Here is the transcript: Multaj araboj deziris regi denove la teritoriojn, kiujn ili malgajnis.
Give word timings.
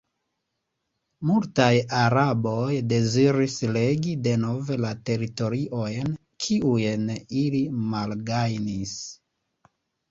Multaj 1.31 1.75
araboj 1.97 2.71
deziris 2.93 3.59
regi 3.77 4.17
denove 4.29 4.79
la 4.87 4.95
teritoriojn, 5.11 6.19
kiujn 6.49 7.07
ili 7.45 7.65
malgajnis. 7.95 9.01